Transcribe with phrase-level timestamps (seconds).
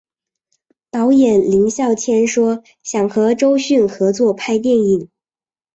[0.89, 5.09] 导演林孝谦说想和周迅合作拍电影。